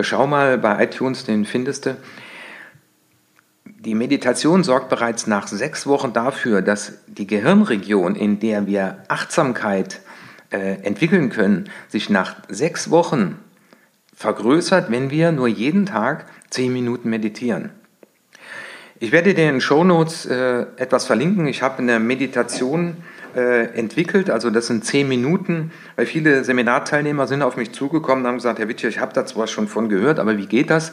schau 0.00 0.26
mal 0.26 0.58
bei 0.58 0.84
iTunes, 0.84 1.24
den 1.24 1.44
findest 1.44 1.86
du. 1.86 1.96
Die 3.64 3.94
Meditation 3.94 4.64
sorgt 4.64 4.88
bereits 4.88 5.26
nach 5.26 5.46
sechs 5.46 5.86
Wochen 5.86 6.12
dafür, 6.12 6.62
dass 6.62 7.04
die 7.06 7.26
Gehirnregion, 7.26 8.16
in 8.16 8.40
der 8.40 8.66
wir 8.66 9.04
Achtsamkeit 9.08 10.00
äh, 10.50 10.82
entwickeln 10.82 11.28
können, 11.28 11.68
sich 11.88 12.08
nach 12.08 12.36
sechs 12.48 12.90
Wochen 12.90 13.38
vergrößert, 14.16 14.90
wenn 14.90 15.10
wir 15.10 15.32
nur 15.32 15.48
jeden 15.48 15.86
Tag 15.86 16.26
zehn 16.48 16.72
Minuten 16.72 17.10
meditieren. 17.10 17.70
Ich 19.00 19.12
werde 19.12 19.34
dir 19.34 19.48
in 19.48 19.54
den 19.56 19.60
Shownotes 19.60 20.24
äh, 20.26 20.66
etwas 20.76 21.04
verlinken. 21.04 21.46
Ich 21.46 21.62
habe 21.62 21.78
eine 21.78 21.98
Meditation 21.98 22.96
äh, 23.34 23.64
entwickelt, 23.76 24.30
also 24.30 24.50
das 24.50 24.66
sind 24.66 24.84
zehn 24.84 25.08
Minuten, 25.08 25.72
weil 25.96 26.06
viele 26.06 26.44
Seminarteilnehmer 26.44 27.26
sind 27.26 27.42
auf 27.42 27.56
mich 27.56 27.72
zugekommen 27.72 28.24
und 28.24 28.28
haben 28.28 28.36
gesagt, 28.36 28.58
Herr 28.58 28.68
Witscher, 28.68 28.88
ich 28.88 29.00
habe 29.00 29.12
da 29.12 29.26
zwar 29.26 29.46
schon 29.46 29.68
von 29.68 29.88
gehört, 29.88 30.18
aber 30.18 30.36
wie 30.36 30.46
geht 30.46 30.70
das? 30.70 30.92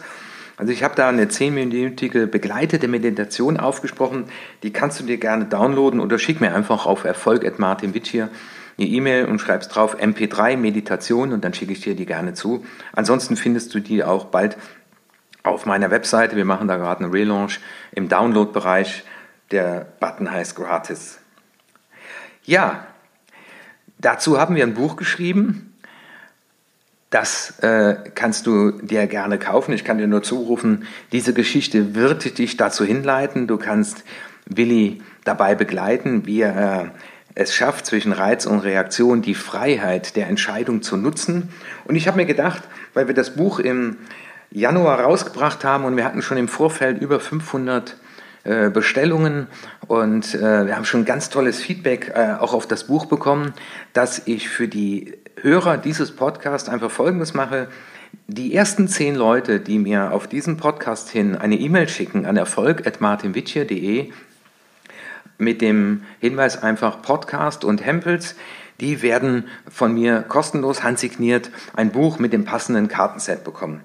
Also 0.58 0.74
ich 0.74 0.84
habe 0.84 0.96
da 0.96 1.10
eine 1.10 1.28
zehnminütige 1.28 2.28
begleitete 2.28 2.88
Meditation 2.88 3.58
aufgesprochen, 3.58 4.26
die 4.64 4.72
kannst 4.72 5.00
du 5.00 5.04
dir 5.04 5.18
gerne 5.18 5.46
downloaden 5.46 6.00
oder 6.00 6.20
schick 6.20 6.40
mir 6.40 6.54
einfach 6.54 6.86
auf 6.86 7.04
erfolg.martinwittier 7.04 8.30
eine 8.78 8.88
E-Mail 8.88 9.26
und 9.26 9.40
schreibst 9.40 9.76
drauf 9.76 10.00
MP3 10.00 10.58
Meditation 10.58 11.34
und 11.34 11.44
dann 11.44 11.54
schicke 11.54 11.74
ich 11.74 11.82
dir 11.82 11.96
die 11.96 12.06
gerne 12.06 12.34
zu. 12.34 12.66
Ansonsten 12.94 13.36
findest 13.36 13.74
du 13.74 13.80
die 13.80 14.04
auch 14.04 14.26
bald 14.26 14.58
auf 15.44 15.66
meiner 15.66 15.92
Webseite. 15.92 16.36
Wir 16.36 16.46
machen 16.46 16.68
da 16.68 16.78
gerade 16.78 17.04
einen 17.04 17.12
Relaunch 17.12 17.60
im 17.92 18.10
Download-Bereich. 18.10 19.04
Der 19.52 19.88
Button 20.00 20.32
heißt 20.32 20.56
gratis. 20.56 21.21
Ja, 22.44 22.88
dazu 24.00 24.40
haben 24.40 24.56
wir 24.56 24.64
ein 24.64 24.74
Buch 24.74 24.96
geschrieben. 24.96 25.74
Das 27.12 27.60
äh, 27.60 27.96
kannst 28.16 28.48
du 28.48 28.72
dir 28.72 29.06
gerne 29.08 29.38
kaufen. 29.38 29.74
Ich 29.74 29.84
kann 29.84 29.98
dir 29.98 30.08
nur 30.08 30.24
zurufen, 30.24 30.88
diese 31.12 31.34
Geschichte 31.34 31.94
wird 31.94 32.38
dich 32.38 32.58
dazu 32.58 32.86
hinleiten. 32.86 33.48
Du 33.48 33.58
kannst 33.58 34.04
Willi 34.46 35.02
dabei 35.24 35.56
begleiten, 35.56 36.26
wie 36.26 36.42
er 36.42 36.92
es 37.36 37.54
schafft, 37.54 37.86
zwischen 37.86 38.14
Reiz 38.14 38.46
und 38.46 38.60
Reaktion 38.60 39.22
die 39.22 39.36
Freiheit 39.36 40.16
der 40.16 40.28
Entscheidung 40.28 40.82
zu 40.82 40.98
nutzen. 40.98 41.50
Und 41.86 41.96
ich 41.96 42.08
habe 42.08 42.18
mir 42.18 42.26
gedacht, 42.26 42.64
weil 42.94 43.08
wir 43.08 43.16
das 43.16 43.36
Buch 43.36 43.60
im 43.60 43.98
Januar 44.50 45.02
rausgebracht 45.02 45.64
haben 45.64 45.86
und 45.86 45.96
wir 45.96 46.06
hatten 46.06 46.22
schon 46.22 46.38
im 46.38 46.48
Vorfeld 46.48 47.02
über 47.02 47.20
500 47.20 47.98
äh, 48.44 48.70
Bestellungen 48.70 49.48
und 49.88 50.34
äh, 50.34 50.66
wir 50.66 50.76
haben 50.76 50.86
schon 50.86 51.06
ganz 51.06 51.30
tolles 51.30 51.62
Feedback 51.62 52.12
äh, 52.16 52.34
auch 52.40 52.54
auf 52.54 52.68
das 52.68 52.86
Buch 52.86 53.06
bekommen, 53.06 53.54
dass 53.94 54.24
ich 54.26 54.50
für 54.50 54.68
die 54.68 55.14
Hörer 55.42 55.78
dieses 55.78 56.16
Podcasts 56.16 56.70
einfach 56.70 56.90
Folgendes 56.92 57.34
mache. 57.34 57.68
Die 58.28 58.54
ersten 58.56 58.88
zehn 58.88 59.16
Leute, 59.16 59.60
die 59.60 59.80
mir 59.80 60.12
auf 60.12 60.28
diesen 60.28 60.58
Podcast 60.58 61.10
hin 61.10 61.36
eine 61.36 61.56
E-Mail 61.56 61.88
schicken 61.88 62.26
an 62.26 62.36
erfolg.martinwitcher.de, 62.36 64.12
mit 65.38 65.62
dem 65.62 66.04
Hinweis 66.20 66.62
einfach 66.62 67.02
Podcast 67.02 67.64
und 67.64 67.86
Hempels. 67.86 68.36
Die 68.80 69.04
werden 69.04 69.48
von 69.70 69.94
mir 69.94 70.22
kostenlos 70.22 70.84
handsigniert 70.84 71.52
ein 71.76 71.92
Buch 71.92 72.18
mit 72.18 72.34
dem 72.34 72.46
passenden 72.46 72.88
Kartenset 72.88 73.44
bekommen. 73.44 73.82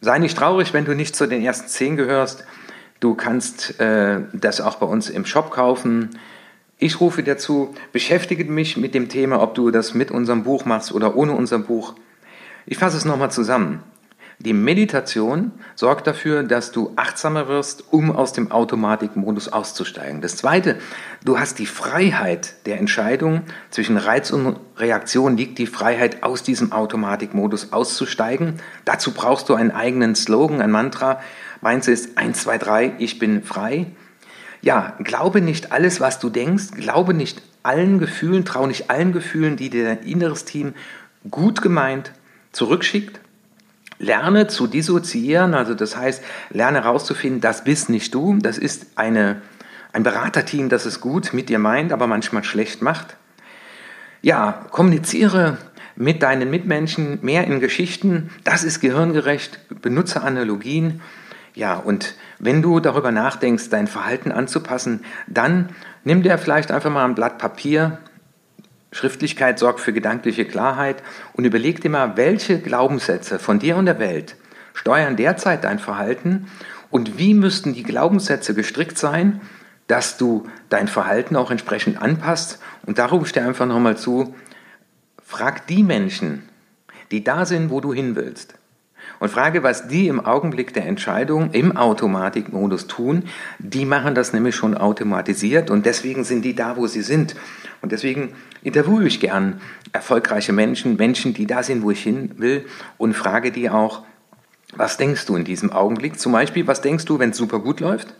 Sei 0.00 0.18
nicht 0.18 0.38
traurig, 0.38 0.72
wenn 0.72 0.84
du 0.84 0.94
nicht 0.94 1.16
zu 1.16 1.26
den 1.26 1.42
ersten 1.42 1.68
zehn 1.68 1.96
gehörst. 1.96 2.44
Du 3.00 3.14
kannst 3.14 3.78
äh, 3.80 4.20
das 4.32 4.60
auch 4.60 4.76
bei 4.76 4.86
uns 4.86 5.10
im 5.10 5.26
Shop 5.26 5.50
kaufen. 5.50 6.18
Ich 6.78 7.00
rufe 7.00 7.22
dazu, 7.22 7.74
beschäftige 7.92 8.44
mich 8.44 8.76
mit 8.76 8.94
dem 8.94 9.08
Thema, 9.08 9.40
ob 9.40 9.54
du 9.54 9.70
das 9.70 9.94
mit 9.94 10.10
unserem 10.10 10.44
Buch 10.44 10.64
machst 10.64 10.92
oder 10.92 11.16
ohne 11.16 11.32
unser 11.32 11.58
Buch. 11.58 11.94
Ich 12.66 12.78
fasse 12.78 12.96
es 12.96 13.04
nochmal 13.04 13.30
zusammen. 13.30 13.82
Die 14.38 14.52
Meditation 14.52 15.52
sorgt 15.76 16.06
dafür, 16.06 16.42
dass 16.42 16.70
du 16.70 16.92
achtsamer 16.96 17.48
wirst, 17.48 17.84
um 17.90 18.14
aus 18.14 18.34
dem 18.34 18.52
Automatikmodus 18.52 19.48
auszusteigen. 19.48 20.20
Das 20.20 20.36
Zweite, 20.36 20.76
du 21.24 21.38
hast 21.38 21.58
die 21.58 21.64
Freiheit 21.64 22.54
der 22.66 22.78
Entscheidung. 22.78 23.44
Zwischen 23.70 23.96
Reiz 23.96 24.30
und 24.30 24.58
Reaktion 24.76 25.38
liegt 25.38 25.56
die 25.58 25.66
Freiheit, 25.66 26.22
aus 26.22 26.42
diesem 26.42 26.72
Automatikmodus 26.72 27.72
auszusteigen. 27.72 28.60
Dazu 28.84 29.12
brauchst 29.12 29.48
du 29.48 29.54
einen 29.54 29.70
eigenen 29.70 30.14
Slogan, 30.14 30.60
ein 30.60 30.70
Mantra. 30.70 31.18
Meins 31.62 31.88
ist 31.88 32.18
1, 32.18 32.42
2, 32.42 32.58
3, 32.58 32.92
ich 32.98 33.18
bin 33.18 33.42
frei. 33.42 33.86
Ja, 34.60 34.96
glaube 35.02 35.40
nicht 35.40 35.72
alles, 35.72 35.98
was 35.98 36.18
du 36.18 36.28
denkst. 36.28 36.72
Glaube 36.72 37.14
nicht 37.14 37.40
allen 37.62 37.98
Gefühlen, 37.98 38.44
trau 38.44 38.66
nicht 38.66 38.90
allen 38.90 39.12
Gefühlen, 39.12 39.56
die 39.56 39.70
dir 39.70 39.84
dein 39.84 40.02
inneres 40.02 40.44
Team 40.44 40.74
gut 41.30 41.62
gemeint 41.62 42.12
zurückschickt 42.52 43.20
Lerne 43.98 44.46
zu 44.46 44.66
dissoziieren, 44.66 45.54
also 45.54 45.74
das 45.74 45.96
heißt, 45.96 46.22
lerne 46.50 46.82
herauszufinden, 46.82 47.40
das 47.40 47.64
bist 47.64 47.88
nicht 47.88 48.14
du, 48.14 48.36
das 48.38 48.58
ist 48.58 48.86
eine, 48.96 49.40
ein 49.92 50.02
Beraterteam, 50.02 50.68
das 50.68 50.84
es 50.84 51.00
gut 51.00 51.32
mit 51.32 51.48
dir 51.48 51.58
meint, 51.58 51.92
aber 51.92 52.06
manchmal 52.06 52.44
schlecht 52.44 52.82
macht. 52.82 53.16
Ja, 54.20 54.66
kommuniziere 54.70 55.56
mit 55.96 56.22
deinen 56.22 56.50
Mitmenschen 56.50 57.18
mehr 57.22 57.44
in 57.44 57.60
Geschichten, 57.60 58.30
das 58.44 58.64
ist 58.64 58.80
gehirngerecht, 58.80 59.80
benutze 59.80 60.22
Analogien. 60.22 61.00
Ja, 61.54 61.76
und 61.76 62.16
wenn 62.38 62.60
du 62.60 62.80
darüber 62.80 63.12
nachdenkst, 63.12 63.70
dein 63.70 63.86
Verhalten 63.86 64.30
anzupassen, 64.30 65.04
dann 65.26 65.70
nimm 66.04 66.22
dir 66.22 66.36
vielleicht 66.36 66.70
einfach 66.70 66.90
mal 66.90 67.06
ein 67.06 67.14
Blatt 67.14 67.38
Papier, 67.38 67.98
Schriftlichkeit 68.96 69.58
sorgt 69.58 69.80
für 69.80 69.92
gedankliche 69.92 70.44
Klarheit 70.44 71.02
und 71.34 71.44
überleg 71.44 71.80
dir 71.80 71.90
mal, 71.90 72.16
welche 72.16 72.58
Glaubenssätze 72.58 73.38
von 73.38 73.58
dir 73.58 73.76
und 73.76 73.86
der 73.86 73.98
Welt 73.98 74.36
steuern 74.74 75.16
derzeit 75.16 75.64
dein 75.64 75.78
Verhalten 75.78 76.48
und 76.90 77.18
wie 77.18 77.34
müssten 77.34 77.74
die 77.74 77.82
Glaubenssätze 77.82 78.54
gestrickt 78.54 78.98
sein, 78.98 79.40
dass 79.86 80.16
du 80.16 80.48
dein 80.68 80.88
Verhalten 80.88 81.36
auch 81.36 81.50
entsprechend 81.50 82.00
anpasst. 82.00 82.58
Und 82.84 82.98
da 82.98 83.06
rufe 83.06 83.26
ich 83.26 83.40
einfach 83.40 83.66
nochmal 83.66 83.96
zu, 83.96 84.34
frag 85.22 85.66
die 85.66 85.82
Menschen, 85.82 86.48
die 87.10 87.22
da 87.22 87.44
sind, 87.44 87.70
wo 87.70 87.80
du 87.80 87.92
hin 87.92 88.16
willst. 88.16 88.55
Und 89.18 89.30
frage, 89.30 89.62
was 89.62 89.88
die 89.88 90.08
im 90.08 90.24
Augenblick 90.24 90.74
der 90.74 90.86
Entscheidung 90.86 91.50
im 91.52 91.76
Automatikmodus 91.76 92.86
tun. 92.86 93.24
Die 93.58 93.84
machen 93.84 94.14
das 94.14 94.32
nämlich 94.32 94.54
schon 94.54 94.76
automatisiert 94.76 95.70
und 95.70 95.86
deswegen 95.86 96.24
sind 96.24 96.44
die 96.44 96.54
da, 96.54 96.76
wo 96.76 96.86
sie 96.86 97.02
sind. 97.02 97.34
Und 97.82 97.92
deswegen 97.92 98.34
interviewe 98.62 99.06
ich 99.06 99.20
gern 99.20 99.60
erfolgreiche 99.92 100.52
Menschen, 100.52 100.96
Menschen, 100.96 101.34
die 101.34 101.46
da 101.46 101.62
sind, 101.62 101.82
wo 101.82 101.90
ich 101.90 102.02
hin 102.02 102.32
will 102.36 102.66
und 102.98 103.14
frage 103.14 103.52
die 103.52 103.70
auch, 103.70 104.02
was 104.74 104.96
denkst 104.96 105.26
du 105.26 105.36
in 105.36 105.44
diesem 105.44 105.72
Augenblick? 105.72 106.18
Zum 106.18 106.32
Beispiel, 106.32 106.66
was 106.66 106.80
denkst 106.80 107.04
du, 107.04 107.18
wenn 107.18 107.30
es 107.30 107.36
super 107.36 107.60
gut 107.60 107.80
läuft? 107.80 108.14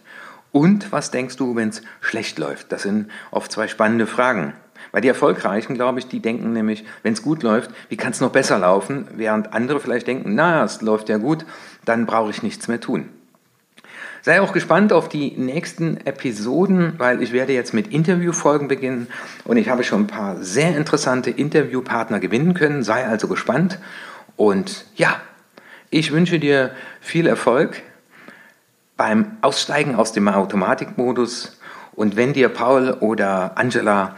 Und 0.53 0.93
was 0.93 1.11
denkst 1.11 1.37
du, 1.37 1.57
wenn 1.57 1.69
es 1.69 1.83
schlecht 2.01 2.39
läuft? 2.39 2.73
Das 2.73 2.83
sind 2.83 3.11
oft 3.31 3.53
zwei 3.53 3.69
spannende 3.69 4.07
Fragen. 4.07 4.55
Weil 4.93 5.01
die 5.01 5.09
Erfolgreichen, 5.09 5.75
glaube 5.75 5.99
ich, 5.99 6.09
die 6.09 6.21
denken 6.21 6.53
nämlich, 6.53 6.85
wenn 7.03 7.13
es 7.13 7.23
gut 7.23 7.43
läuft, 7.43 7.71
wie 7.89 7.97
kann 7.97 8.13
es 8.13 8.21
noch 8.21 8.31
besser 8.31 8.59
laufen? 8.59 9.09
Während 9.15 9.53
andere 9.53 9.81
vielleicht 9.81 10.07
denken, 10.07 10.35
na, 10.35 10.65
es 10.65 10.81
läuft 10.83 11.09
ja 11.09 11.19
gut, 11.19 11.45
dann 11.85 12.07
brauche 12.07 12.31
ich 12.31 12.43
nichts 12.43 12.69
mehr 12.69 12.81
tun. 12.81 13.09
Sei 14.27 14.41
auch 14.41 14.53
gespannt 14.53 14.93
auf 14.93 15.09
die 15.09 15.31
nächsten 15.37 15.99
Episoden, 15.99 16.95
weil 16.99 17.23
ich 17.23 17.33
werde 17.33 17.53
jetzt 17.53 17.73
mit 17.73 17.93
Interviewfolgen 17.93 18.67
beginnen 18.67 19.07
und 19.45 19.57
ich 19.57 19.69
habe 19.69 19.85
schon 19.85 20.03
ein 20.03 20.07
paar 20.09 20.43
sehr 20.43 20.77
interessante 20.77 21.31
Interviewpartner 21.31 22.19
gewinnen 22.19 22.53
können. 22.53 22.83
Sei 22.83 23.07
also 23.07 23.29
gespannt 23.29 23.79
und 24.35 24.85
ja, 24.97 25.21
ich 25.91 26.11
wünsche 26.11 26.41
dir 26.41 26.73
viel 27.01 27.29
Erfolg 27.29 27.83
beim 28.97 29.37
Aussteigen 29.43 29.95
aus 29.95 30.11
dem 30.13 30.27
Automatikmodus 30.27 31.61
und 31.95 32.17
wenn 32.17 32.33
dir 32.33 32.49
Paul 32.49 32.97
oder 32.99 33.57
Angela 33.57 34.17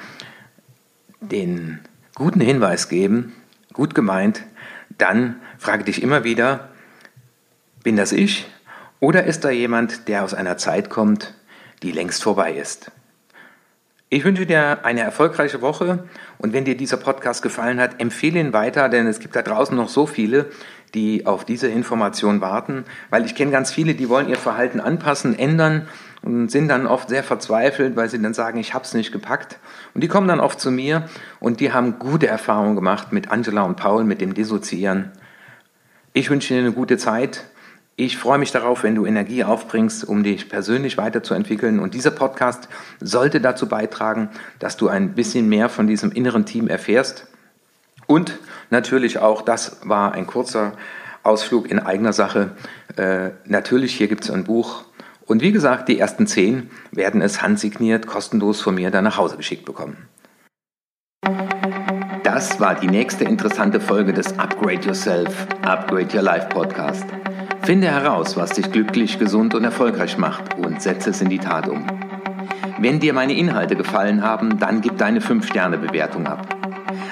den 1.21 1.81
guten 2.15 2.41
Hinweis 2.41 2.89
geben, 2.89 3.33
gut 3.73 3.95
gemeint, 3.95 4.45
dann 4.97 5.37
frage 5.59 5.85
dich 5.85 6.03
immer 6.03 6.25
wieder, 6.25 6.69
Bin 7.83 7.97
das 7.97 8.13
ich 8.13 8.47
oder 9.01 9.25
ist 9.25 9.45
da 9.45 9.51
jemand, 9.51 10.09
der 10.09 10.25
aus 10.25 10.35
einer 10.35 10.57
Zeit 10.57 10.91
kommt, 10.91 11.35
die 11.83 11.93
längst 11.93 12.23
vorbei 12.23 12.53
ist? 12.53 12.91
Ich 14.11 14.25
wünsche 14.25 14.47
dir 14.47 14.85
eine 14.85 15.03
erfolgreiche 15.03 15.61
Woche 15.61 16.09
und 16.39 16.53
wenn 16.55 16.65
dir 16.65 16.77
dieser 16.77 16.97
Podcast 16.97 17.43
gefallen 17.43 17.79
hat, 17.79 18.01
empfehle 18.01 18.41
ihn 18.41 18.55
weiter, 18.55 18.89
denn 18.89 19.07
es 19.07 19.21
gibt 19.21 19.37
da 19.37 19.43
draußen 19.43 19.77
noch 19.77 19.91
so 19.91 20.07
viele, 20.07 20.47
die 20.95 21.27
auf 21.27 21.45
diese 21.45 21.69
Information 21.69 22.41
warten, 22.41 22.85
weil 23.11 23.27
ich 23.27 23.35
kenne 23.35 23.51
ganz 23.51 23.71
viele, 23.71 23.95
die 23.95 24.09
wollen 24.09 24.29
ihr 24.29 24.39
Verhalten 24.39 24.81
anpassen, 24.81 25.39
ändern 25.39 25.89
und 26.23 26.51
sind 26.51 26.69
dann 26.69 26.87
oft 26.87 27.09
sehr 27.09 27.23
verzweifelt, 27.23 27.97
weil 27.97 28.09
sie 28.09 28.21
dann 28.21 28.35
sagen, 28.35 28.59
ich 28.59 28.75
habe 28.75 28.85
es 28.85 28.95
nicht 28.95 29.13
gepackt. 29.13 29.59
Und 29.95 30.03
die 30.03 30.09
kommen 30.09 30.29
dann 30.29 30.41
oft 30.41 30.61
zu 30.61 30.71
mir 30.71 31.09
und 31.41 31.61
die 31.61 31.73
haben 31.73 31.99
gute 31.99 32.27
Erfahrungen 32.27 32.75
gemacht 32.75 33.13
mit 33.13 33.31
Angela 33.31 33.63
und 33.63 33.77
Paul, 33.77 34.05
mit 34.05 34.21
dem 34.21 34.35
Dissoziieren. 34.35 35.13
Ich 36.13 36.31
wünsche 36.31 36.55
dir 36.55 36.61
eine 36.61 36.73
gute 36.73 36.99
Zeit 36.99 37.45
ich 38.01 38.17
freue 38.17 38.39
mich 38.39 38.53
darauf, 38.53 38.85
wenn 38.85 38.95
du 38.95 39.07
Energie 39.07 39.43
aufbringst, 39.43 40.05
um 40.05 40.23
dich 40.23 40.49
persönlich 40.49 40.97
weiterzuentwickeln. 40.99 41.81
Und 41.81 41.95
dieser 41.95 42.13
Podcast 42.13 42.69
sollte 43.01 43.41
dazu 43.41 43.67
beitragen, 43.67 44.31
dass 44.61 44.77
du 44.77 44.87
ein 44.87 45.17
bisschen 45.17 45.49
mehr 45.49 45.69
von 45.69 45.89
diesem 45.89 46.13
inneren 46.13 46.47
Team 46.47 46.69
erfährst. 46.69 47.27
Und 48.07 48.39
natürlich 48.71 49.19
auch, 49.19 49.43
das 49.43 49.81
war 49.83 50.13
ein 50.13 50.29
kurzer 50.29 50.75
Ausflug 51.25 51.69
in 51.69 51.81
eigener 51.81 52.13
Sache. 52.13 52.53
Äh, 52.95 53.31
natürlich, 53.47 53.97
hier 53.97 54.07
gibt 54.07 54.23
es 54.23 54.31
ein 54.31 54.45
Buch. 54.45 54.85
Und 55.29 55.43
wie 55.43 55.53
gesagt, 55.53 55.91
die 55.91 55.99
ersten 55.99 56.27
zehn 56.27 56.71
werden 56.91 57.21
es 57.21 57.43
handsigniert, 57.43 58.07
kostenlos 58.07 58.63
von 58.63 58.75
mir 58.75 58.91
dann 58.91 59.05
nach 59.05 59.19
Hause 59.19 59.37
geschickt 59.37 59.67
bekommen. 59.67 60.09
Das 62.25 62.59
war 62.61 62.75
die 62.75 62.87
nächste 62.87 63.25
interessante 63.25 63.79
Folge 63.79 64.15
des 64.15 64.39
Upgrade 64.39 64.87
Yourself, 64.87 65.47
Upgrade 65.63 66.17
Your 66.17 66.23
Life 66.23 66.49
Podcast. 66.49 67.05
Finde 67.63 67.89
heraus, 67.89 68.39
was 68.39 68.55
dich 68.55 68.73
glücklich, 68.73 69.19
gesund 69.19 69.55
und 69.55 69.65
erfolgreich 69.65 70.17
macht 70.17 70.57
und 70.57 70.81
setze 70.81 71.11
es 71.11 71.21
in 71.21 71.29
die 71.29 71.39
Tat 71.39 71.69
um. 71.69 71.87
Wenn 72.79 72.99
dir 72.99 73.13
meine 73.13 73.37
Inhalte 73.37 73.77
gefallen 73.77 74.23
haben, 74.23 74.59
dann 74.59 74.81
gib 74.81 74.97
deine 74.97 75.21
5-Sterne-Bewertung 75.21 76.27
ab. 76.27 76.57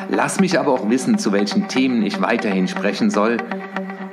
Lass 0.09 0.41
mich 0.41 0.59
aber 0.59 0.73
auch 0.73 0.89
wissen, 0.89 1.19
zu 1.19 1.33
welchen 1.33 1.69
Themen 1.69 2.03
ich 2.03 2.23
weiterhin 2.23 2.67
sprechen 2.67 3.11
soll 3.11 3.37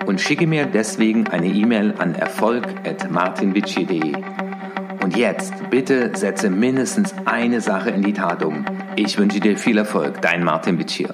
und 0.06 0.22
schicke 0.22 0.48
mir 0.48 0.66
deswegen 0.66 1.28
eine 1.28 1.48
E-Mail 1.48 1.94
an 1.98 2.16
erfolg.martinwitschi.de. 2.16 4.14
Und 5.02 5.18
jetzt 5.18 5.54
bitte 5.70 6.12
setze 6.16 6.50
mindestens 6.50 7.14
eine 7.26 7.62
Sache 7.62 7.90
in 7.90 8.02
die 8.02 8.14
Tat 8.14 8.44
um. 8.44 8.66
Ich 8.96 9.18
wünsche 9.18 9.40
dir 9.40 9.58
viel 9.58 9.78
Erfolg, 9.78 10.22
dein 10.22 10.44
Martin 10.44 10.80
Witschier. 10.80 11.14